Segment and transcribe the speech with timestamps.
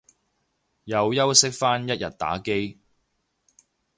[0.85, 2.79] 又休息返一日打機